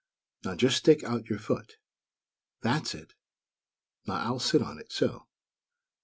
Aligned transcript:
Now 0.43 0.55
just 0.55 0.77
stick 0.77 1.03
out 1.03 1.29
your 1.29 1.37
foot. 1.37 1.77
That's 2.61 2.95
it. 2.95 3.13
Now 4.07 4.15
I'll 4.15 4.39
sit 4.39 4.63
on 4.63 4.79
it, 4.79 4.91
so. 4.91 5.27